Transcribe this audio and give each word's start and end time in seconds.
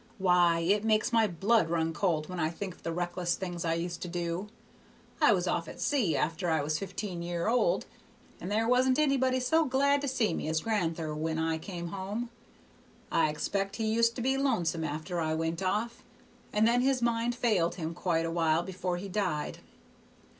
why, 0.17 0.61
it 0.61 0.83
makes 0.83 1.13
my 1.13 1.27
blood 1.27 1.69
run 1.69 1.93
cold 1.93 2.27
when 2.27 2.39
I 2.39 2.49
think 2.49 2.73
of 2.73 2.81
the 2.81 2.91
reckless 2.91 3.35
things 3.35 3.63
I 3.63 3.75
used 3.75 4.01
to 4.01 4.07
do. 4.07 4.47
I 5.21 5.31
was 5.31 5.45
off 5.47 5.67
at 5.67 5.79
sea 5.79 6.17
after 6.17 6.49
I 6.49 6.63
was 6.63 6.79
fifteen 6.79 7.21
year 7.21 7.47
old, 7.47 7.85
and 8.39 8.49
there 8.51 8.67
wasn't 8.67 8.97
anybody 8.97 9.39
so 9.39 9.63
glad 9.65 10.01
to 10.01 10.07
see 10.07 10.33
me 10.33 10.47
as 10.47 10.61
gran'ther 10.61 11.13
when 11.13 11.37
I 11.37 11.59
came 11.59 11.89
home. 11.89 12.29
I 13.11 13.29
expect 13.29 13.75
he 13.75 13.93
used 13.93 14.15
to 14.15 14.23
be 14.23 14.37
lonesome 14.37 14.83
after 14.83 15.19
I 15.21 15.35
went 15.35 15.61
off, 15.61 16.03
but 16.51 16.65
then 16.65 16.81
his 16.81 17.03
mind 17.03 17.35
failed 17.35 17.75
him 17.75 17.93
quite 17.93 18.25
a 18.25 18.31
while 18.31 18.63
before 18.63 18.97
he 18.97 19.07
died. 19.07 19.59